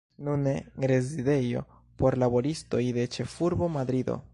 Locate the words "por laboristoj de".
2.01-3.09